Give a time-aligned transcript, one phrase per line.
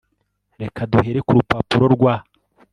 [0.61, 2.13] Reka duhere ku rupapuro rwa